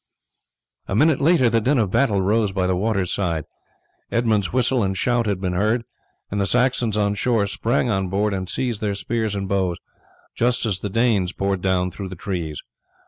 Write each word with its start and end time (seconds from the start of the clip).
A 0.87 0.95
minute 0.95 1.21
later 1.21 1.47
the 1.47 1.61
din 1.61 1.77
of 1.77 1.91
battle 1.91 2.21
rose 2.23 2.51
by 2.51 2.65
the 2.65 2.75
water's 2.75 3.13
side; 3.13 3.45
Edmund's 4.11 4.51
whistle 4.51 4.81
and 4.81 4.97
shout 4.97 5.27
had 5.27 5.39
been 5.39 5.53
heard, 5.53 5.83
and 6.31 6.41
the 6.41 6.47
Saxons 6.47 6.97
on 6.97 7.13
shore 7.13 7.45
sprang 7.45 7.87
on 7.91 8.07
board 8.09 8.33
and 8.33 8.49
seized 8.49 8.81
their 8.81 8.95
spears 8.95 9.35
and 9.35 9.47
bows 9.47 9.77
just 10.33 10.65
as 10.65 10.79
the 10.79 10.89
Danes 10.89 11.33
poured 11.33 11.61
down 11.61 11.91
through 11.91 12.09
the 12.09 12.15
trees. 12.15 12.63